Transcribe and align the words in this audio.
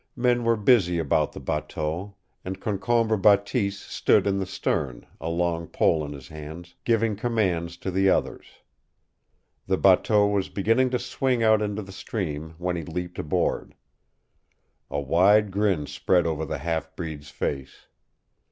Men 0.15 0.43
were 0.43 0.55
busy 0.55 0.97
about 0.97 1.31
the 1.31 1.39
bateau, 1.39 2.15
and 2.43 2.59
Concombre 2.59 3.19
Bateese 3.19 3.77
stood 3.79 4.25
in 4.25 4.39
the 4.39 4.47
stern, 4.47 5.05
a 5.19 5.29
long 5.29 5.67
pole 5.67 6.03
in 6.03 6.11
his 6.11 6.29
hands, 6.29 6.73
giving 6.83 7.15
commands 7.15 7.77
to 7.77 7.91
the 7.91 8.09
others. 8.09 8.47
The 9.67 9.77
bateau 9.77 10.25
was 10.25 10.49
beginning 10.49 10.89
to 10.89 10.97
swing 10.97 11.43
out 11.43 11.61
into 11.61 11.83
the 11.83 11.91
stream 11.91 12.55
when 12.57 12.75
he 12.77 12.81
leaped 12.83 13.19
aboard. 13.19 13.75
A 14.89 14.99
wide 14.99 15.51
grin 15.51 15.85
spread 15.85 16.25
over 16.25 16.45
the 16.45 16.57
half 16.57 16.95
breed's 16.95 17.29
face. 17.29 17.85